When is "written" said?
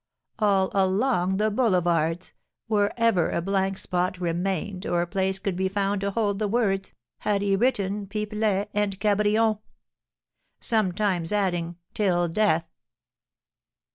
7.55-8.07